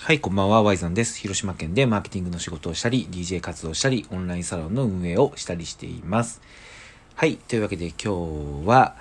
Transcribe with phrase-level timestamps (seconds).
[0.00, 1.18] はい、こんばんは、ワイザンです。
[1.18, 6.40] 広島県でマーケティングの仕事をしたり、DJ 活動したり、オンラインサロンの運営をしたりしています。
[7.16, 8.94] はい、というわけで今日は、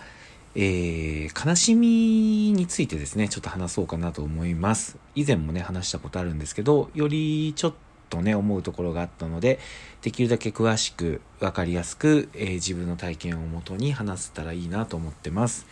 [0.56, 4.98] えー、悲しみについてですね、ちょっと話そうかなと思います。
[5.14, 7.74] 以前もね、話したことあるんですけど、よりちょっ
[8.10, 9.60] とね、思うところがあったので、
[10.02, 15.68] できるだけ詳しく、わかりやすく、えー、自分の体験をもとに話せたらいいなと思ってます。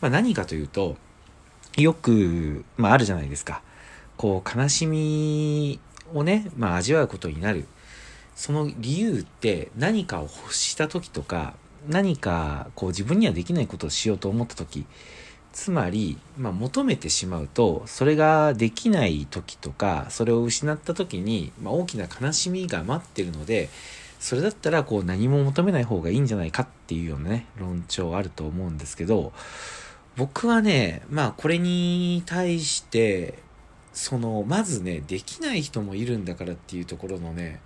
[0.00, 0.96] まあ、何かというと、
[1.76, 3.60] よく、まあ、あるじゃないですか。
[4.16, 5.80] こう、悲しみ
[6.14, 7.66] をね、まあ、味わうことになる。
[8.34, 11.54] その理由って何かを欲した時とか、
[11.88, 14.86] 何かこう自分にはできないことをしようと思った時、
[15.52, 23.68] つまり、まあ、求めてしまうと、それができない時とか、それを失った時に、まあ、大きな悲しみが待ってるので、
[24.18, 29.32] それだったらこう何も求めない方がいいんじゃないかっていうようなね、論調あると思うんですけど、
[30.16, 33.42] 僕はね、まあこれに対して、
[33.92, 37.60] その、まずね、できない人もいるんだからっていうところのね、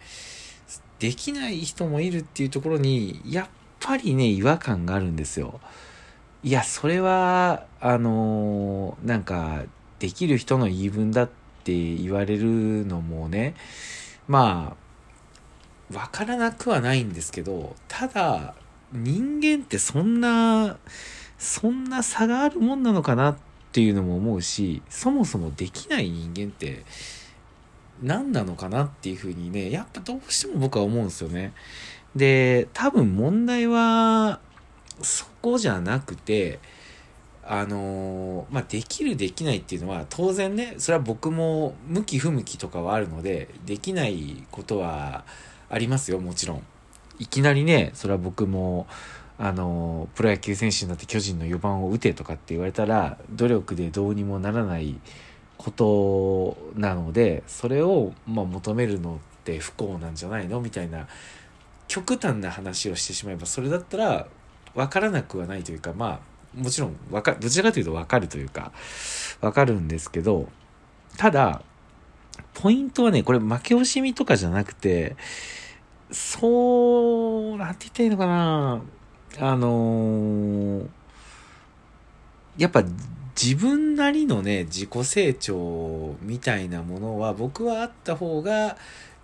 [0.98, 3.48] できない人もいるっていうところに、やっ
[3.80, 5.60] ぱりね、違和感があるんですよ。
[6.42, 9.64] いや、それは、あの、なんか、
[9.98, 11.30] できる人の言い分だっ
[11.64, 13.54] て言われるのもね、
[14.28, 14.76] ま
[15.92, 18.54] あ、わからなくはないんですけど、ただ、
[18.92, 20.78] 人間ってそんな、
[21.38, 23.36] そんな差があるもんなのかなっ
[23.76, 26.82] ていうのも思うし、そもそもできない人間って
[28.02, 31.52] 何なのかなっていうふうにね、やっぱどうしても僕は思うんですよね。
[32.14, 34.40] で、多分問題は
[35.02, 36.58] そこじゃなくて、
[37.44, 45.26] あのまあ、できるできないっていうのは当然ね、それは僕も向き不向きとかはあるので、できないことは
[45.68, 46.62] ありますよ、もちろん。
[47.18, 48.86] いきなりね、それは僕も、
[49.38, 54.98] あのプロ野球選手になって巨人の4番を打てとかって言われたら努力でどうにもならない
[55.58, 61.06] ことなのでそれをま求めるのって不幸なんじゃないのみたいな
[61.88, 64.26] 極端な話をしてしまえばそれだったら
[64.74, 68.72] 分からなくはないというかまあもちろんわかどちらかというと分かるというか
[69.40, 70.48] 分かるんですけど
[71.18, 71.62] ただ
[72.54, 75.16] ポイントはねこれ負け惜しみとかじゃなくて
[76.10, 78.82] そうなんて言ったらいいのかな。
[79.38, 80.88] あのー、
[82.58, 82.82] やっぱ
[83.40, 88.78] 自分なりのね、自己成長みたいなものは僕はあった方が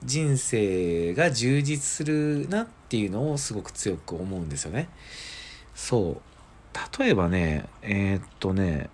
[0.05, 4.89] 人生が充実するなっていうのをすごく強く思うんですよね。
[5.75, 6.99] そう。
[6.99, 8.91] 例えばね、えー、っとね、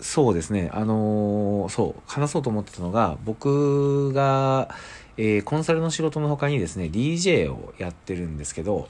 [0.00, 4.74] そうですね、あのー、そう、話そうと思ってたのが、僕が、
[5.16, 8.88] えー、コンサルの仕事の他にですね、DJ をやってるんですけど、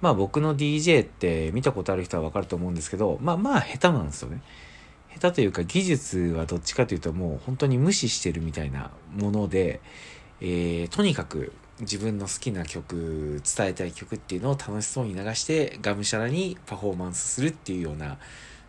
[0.00, 4.42] まあ僕の DJ って見たことある人はわかると思うんですけど、まあまあ下手なんですよね。
[5.14, 9.80] 下手というか技術はどっちかというともう本当に無視してるみたいなもので、
[10.40, 18.18] えー、とにかく自分の好きな曲、伝えたい曲っていうのを楽しそうに流してがむしゃらにパフォーマンスするっていうような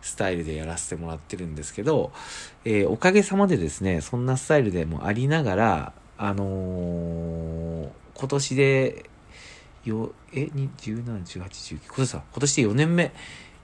[0.00, 2.12] スタイルでやらせてもらってるんですけど、
[2.64, 9.07] えー、おかげさまでですね、そんなスタイルでもありながら、あのー、今年で
[9.84, 13.12] よ、え、17、18、19、今年さ、今年で4年目、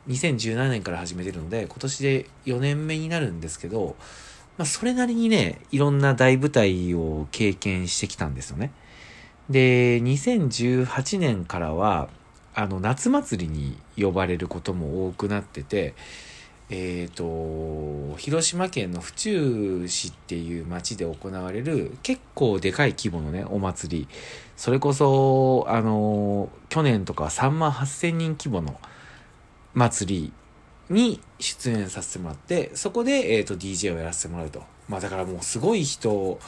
[0.09, 3.97] 2017年から始めてるので、今年で4年目になるんですけど、
[4.57, 8.71] まあ、それなりにね、いろんな大舞台を経験してきたんですよね。
[9.51, 12.09] で、2018年からは、
[12.55, 15.95] あの、夏祭りに呼ばれることも多くなってて、
[16.71, 24.09] えっ、ー、と、広島県の府中市っていう町で行われる結構でかい規模のね、お祭り。
[24.57, 28.81] それこそ、あの、去年とか3万8000人規模の
[29.75, 30.33] 祭り
[30.89, 34.63] に出演させてもらって、そこで、えっ、ー、と、DJ をやらせてもらうと。
[34.89, 36.39] まあだからもうすごい人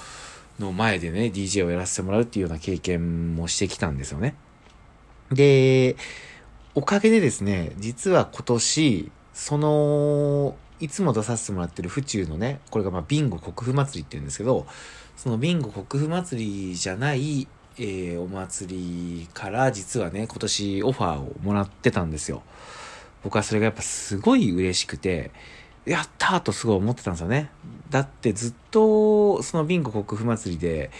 [0.59, 4.34] の前でね、DJ をやらせてもらうっていうような経験もしてきたんですよね。
[5.31, 5.97] で、
[6.75, 14.66] おかげでですね、実は今年、その、いつも出させてもらってる府中のね、これがまあビンゴ国府祭りって言うんですけど、
[15.14, 17.46] そのビンゴ国府祭りじゃない、
[17.78, 22.43] えー、お祭りから実はね、今年オファーをもらってたんですよ。
[23.22, 25.31] 僕はそれがやっぱすごい嬉しくて、
[25.84, 27.50] やったーとすごい思ってたんですよね。
[27.90, 30.90] だってずっとそのビンゴ国府祭りで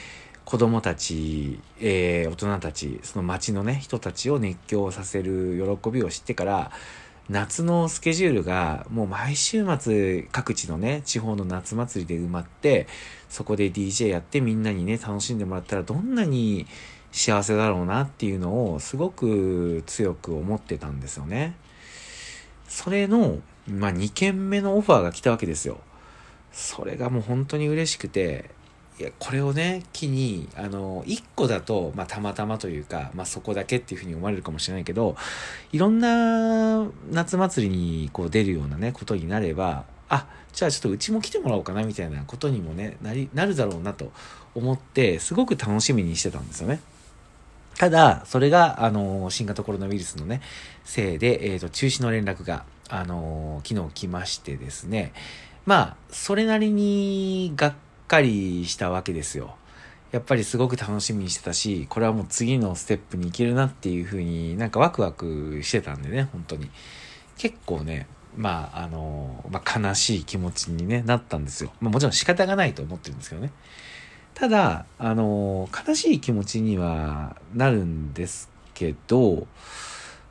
[0.45, 6.71] 子供たち、えー、大人たち、その街のね、人たちを熱狂させる喜びを知ってから、
[7.29, 12.87] 夏のスケジュールがもう毎週末各地のね、地方の夏祭りで埋まって、
[13.29, 16.67] そこで DJ やってみんなにね、楽しんでもらったらどんなに
[17.11, 21.57] 幸せだろうなっていうのをすごく強く思ってたんですよね。
[22.69, 23.39] それの、
[23.69, 25.79] まあ、2件目のオファーが来たわけですよ。
[26.53, 28.51] それがもう本当に嬉しくて、
[28.99, 35.17] いやこれをね機にあの1個だと、まあ、たまたまというか、まあ、そこだけっていうふうに思われるかもしれないけど
[35.73, 44.13] いろんな夏祭りにこう出るようなねことになればあじゃあちょっとうちも来てもらおうかなみたいなことにもねなりなるだろうなと
[44.55, 46.81] 思ってすごく楽しみにしてたんですよね。
[47.79, 50.41] ただ、それが、あの、新型コロナウイルスのね、
[50.85, 55.13] せいで、えっ、ー、と、中止の連絡が、あの、昨日来ましてですね、
[55.67, 57.75] まあ、それなりにがっ
[58.07, 59.57] かりしたわけですよ。
[60.13, 66.71] やっぱりすごく楽しみにしてたし、これはもう次のステップに行けるなっていうふうになんかワクワクしてたんでね、本当に。
[67.37, 68.07] 結構ね、
[68.37, 71.73] まあ、あの、まあ、悲しい気持ちに、ね、なったんですよ。
[71.81, 73.51] まあ、もちろん仕方がないと思ってるんですけどね。
[74.35, 79.47] ただ、あの、悲しい気持ちにはなるんですけど、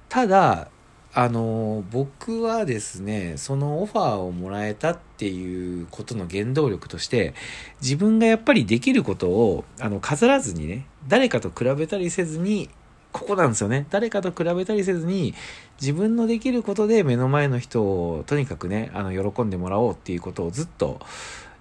[0.09, 0.69] ただ、
[1.17, 7.33] あの、僕はですね、そのオファーをもらえたっていうことの原動力として、
[7.81, 12.69] 自分がやっぱりできることを、あの、飾らずにね、誰かと比べたりせずに、
[13.13, 13.85] ここなんですよね。
[13.91, 15.33] 誰かと比べたりせずに、
[15.79, 20.99] 自分のできることで目の前の人をとにかくね、あの、喜んでもらおうっていうことをずっと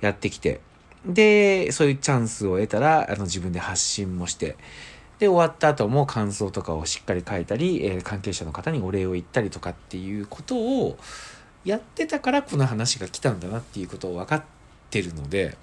[0.01, 0.59] やってきて、
[1.07, 4.57] で、そういうチャンスを得たら、あの、自分で発信もして、
[5.25, 10.99] で、終わった後も感想とかをしっかり書いたり、えー、関係者の方にお礼を言ったりとかっていうことを
[11.65, 14.45] やってたからこの話が来たんだなっていうことを分かっ
[14.91, 15.57] てるので、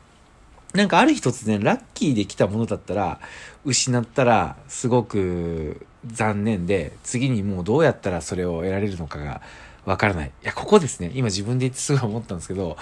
[0.74, 3.20] なんかある日突然ラッキーで来たものだったら、
[3.64, 9.42] 失ったらすごく残念で、次にもうどうやったらそれを得られるのかが
[9.86, 10.28] わからない。
[10.30, 11.12] いや、ここですね。
[11.14, 12.78] 今自分で言ってすごい思ったんですけど、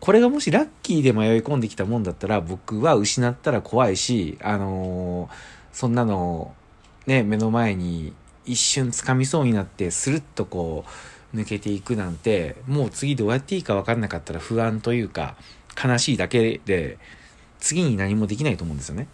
[0.00, 6.54] これがもしラッキーで迷い込んできたもんだったら、僕は失ったら怖いし、あのーそんなの
[7.06, 8.14] ね、目の前に
[8.46, 10.84] 一瞬掴みそうになって、スルッとこ
[11.34, 15.36] う、抜けていくなんて、もう次どうやっていいか分かんなかったら不安というか、
[15.82, 16.96] 悲しいだけで、
[17.58, 19.08] 次に何もできないと思うんですよね。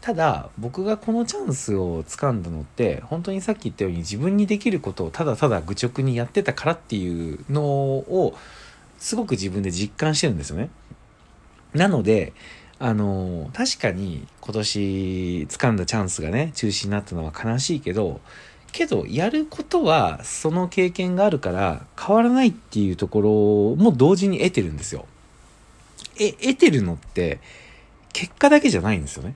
[0.00, 8.36] ただ、僕がこのチャンスを掴んだのって、本当にさっき言ったように自分にできることをただただ愚直にやってたからっていうのを、
[8.98, 10.70] すごく自分で実感してるんですよね。
[11.72, 12.32] なので、
[12.82, 18.22] あの、確かに今年掴んだチャンスがね、中止になったのは悲しいけど、
[18.72, 25.04] けど、やることは、その経験があるから変わらないっていうところも同時に得てるんですよ。
[26.18, 27.40] え、得てるのって、
[28.14, 29.34] 結果だけじゃないんですよね。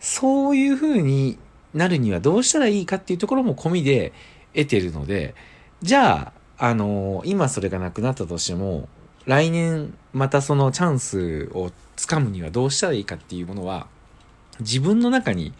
[0.00, 1.36] そういう風に
[1.74, 4.14] なるにはどうしたらいいかっていうところも込みで
[4.54, 5.34] 得てるので、
[5.82, 8.88] じゃあ、あの今それがなくなったとしても、
[9.26, 13.86] 来年またそのチャンスをつかむにはどうしたらいいかっていうものは
[14.60, 15.52] 自分の中に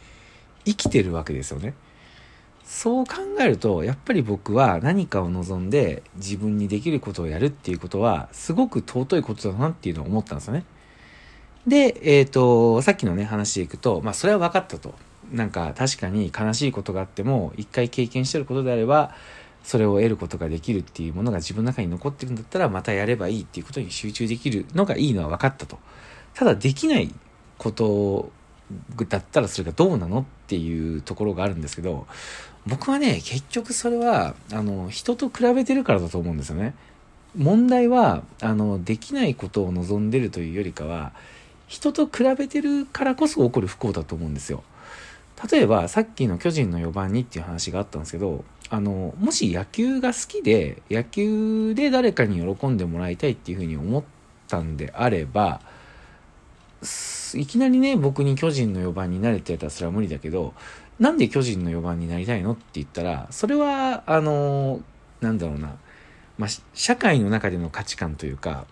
[0.64, 1.74] 生きてるわけですよね。
[2.64, 10.64] そう考えるとやっぱり僕は何かを望んで自分にできることをやるっていうことはすごく尊いことだなっていうのを思ったんですよね。
[11.66, 14.94] で、えっ、ー、と、さっきのね話でいくと、まあそれは分かったと。
[15.32, 19.14] なんか確かに悲しいことがあっても一回経験してることであれば
[19.62, 25.78] それを得ることができるっていうものが自分の中に残ってるんだったらまたやればいいっていうことに集中できるのがいいのは分かったと。
[26.34, 27.12] ただできない
[27.58, 28.30] こと
[29.08, 32.06] だったらそれがどうなのっていうところがあるんですけど
[32.66, 36.74] 僕はね結局それはあの人と比べてるからだと思うんですよね。
[37.36, 41.12] 問題はあのできないことを望んでるというよりかは
[41.68, 44.64] 人と比べてるからこそ起こる不幸だと思うんですよ。
[45.50, 54.04] 例えばさっきの巨人の4番にっていう話があったんですけどあのもし野球が好きで野球で誰かに喜んでもらいたいっていうふうに思っ
[54.46, 55.60] たんであれば
[57.34, 60.54] いきなりね僕に巨人の4番になれてたらそれは無理だけど
[61.00, 64.80] なんで巨人の4番になりたいのって言ったらそれはあの
[65.20, 65.76] なんだろうな、
[66.38, 68.66] まあ、社会の中での価値観というか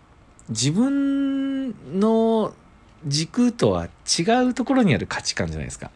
[0.49, 2.55] 自分の
[3.07, 3.89] 軸とは
[4.19, 5.91] 違うところにある価値観じゃないですか。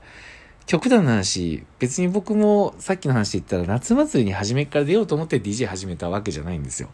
[0.66, 6.88] 極端な話、別に僕もさっきの話で言ったら夏祭りに初めから出ようと思って DJ 始めたわけじゃないんですよ。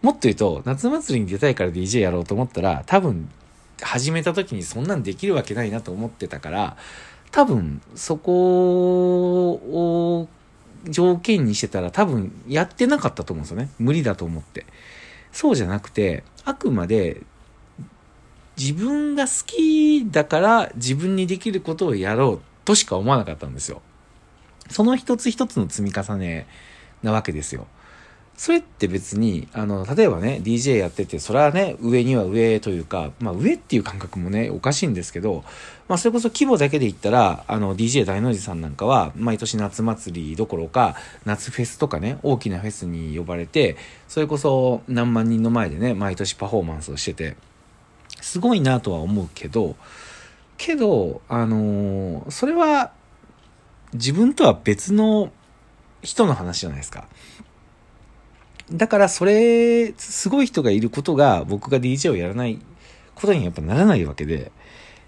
[0.00, 3.30] もっと言うと、夏祭りに出たいから DJ やろうと思ったら、多分、
[3.80, 6.76] 始めた時にそんなんできるわけないなと思ってたから、
[7.30, 10.28] 多分、そこを
[10.88, 13.70] 条件にしてたら多分やってなかったと思うんですよね。
[13.78, 14.66] 無理だと思って。
[15.32, 17.22] そうじゃなくて、あくまで
[18.58, 23.82] 自分が好きだから自分にできることをやろうとしか思わなかったんですよ。
[24.70, 26.46] その一つ一つの積み重ね
[27.02, 27.66] なわけですよ。
[28.36, 35.44] それって別に、あの、例えばね、DJ やってて、それはね、上には上というか、まあ上っていう感覚もね、おかしいんですけど、
[35.86, 43.76] まあそれこそ規模だけで言ったら、あの、DJ 大の字さんなんかは、毎年夏祭りどころか、夏フェスとかね、大きなフェスに呼ばれて、
[44.08, 47.36] それこそ何万人の前でね、毎年パフォーマンスをしてて、
[48.20, 49.76] すごいなとは思うけど、
[50.56, 52.92] けど、あのーそれは
[53.94, 55.30] 自分とは別の
[56.02, 57.06] 人の話じゃないですか。
[58.72, 62.58] だからそれ、すごい人がいることが僕が DJ をやらない
[63.14, 64.50] ことにやっぱならないわけで、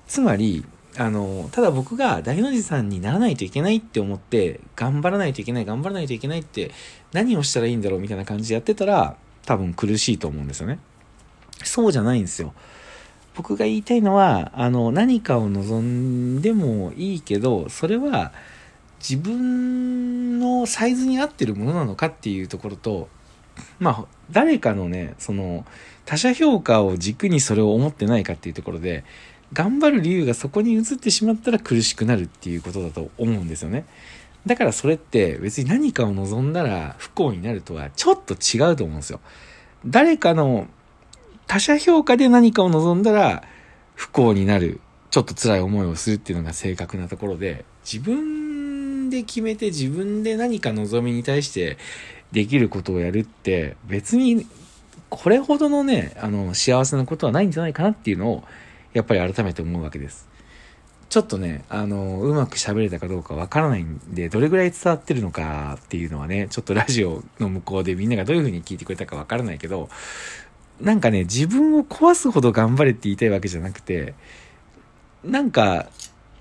[0.07, 0.65] つまり、
[0.97, 6.71] あの、ただ僕が大の字さんにならないといけないって思って、頑張らないといけない、頑張らないといけないって、
[7.13, 10.79] 何をしたらいいんだろうみたいな感じでやってたら、多分苦しいと思うんですよね。
[11.63, 12.53] そうじゃないんですよ。
[13.35, 18.33] 僕が言いたいのは、あの、何かを望んでもいいけど、それは
[19.01, 23.09] 自分のサイズに合ってるものなのかっていうところと、
[23.79, 25.67] まあ、誰かのね、その、
[26.05, 29.05] 他者評価を軸にそれを思ってないかっていうところで、
[29.53, 33.85] 頑張る理由がそこに移ってしまったら苦しくなるっていうことだと思うんですよね。
[34.47, 39.21] だからそれって別に何かを望んだら不幸になるとはちょっと違うと思うんですよ。
[39.87, 40.67] 誰かの
[41.47, 43.45] 他者評価で何かを望んだら
[43.95, 51.79] 不幸になる、ちょっと辛い思いをするっていうのが正確なところで、自分で決めて自分で何か望みに対して
[52.33, 54.47] できることをやるって別に
[55.11, 58.45] これほどのね、あの幸せなことはないんじゃないかなっていうのを
[58.93, 60.29] やっぱり改めて思うわけです。
[61.09, 69.89] ちょっとね、あの、うまく喋れたかどうかわからないんで、どれぐらい伝わってるのかっていうのはね、ちょっとラジオの向こうでみんながどういう風に聞いてくれたかわからないけど、
[70.81, 74.15] なんかね、自分を壊すほど頑張れって言いたいわけじゃなくて、
[75.23, 75.87] なんか、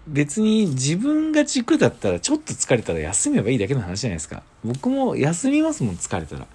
[0.07, 4.43] 別に自分が軸だったらちょっと疲れたら休めばいいだけの話じゃないですか。
[4.63, 6.45] 僕も休みますもん、疲れたら。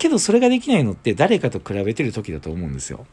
[0.00, 3.06] けどそれができないのって誰かと比べてる時だと思うんですよ。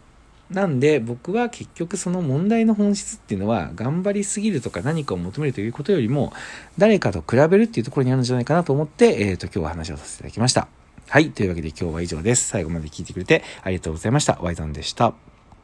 [0.50, 6.32] なんで僕は結局その問題の本質っていうのは頑張りすぎるとか何かを求めるということよりも
[6.78, 10.77] 誰かと比べるっていうところにあるんじゃないかなと思って、えっ、と今日は話をさせていただきました。
[11.10, 11.32] はい。
[11.32, 12.50] というわけで今日は以上です。
[12.50, 14.38] 最後まで聞いてくれてありがとうございました。
[14.42, 15.27] ワイザンでした。